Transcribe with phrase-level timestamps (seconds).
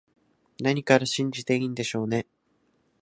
[0.59, 2.25] 何から信じていいんでしょうね